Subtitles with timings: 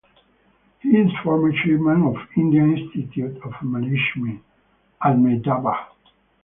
[0.79, 4.41] He is former chairman of Indian Institute of Management,
[4.99, 5.91] Ahmedabad.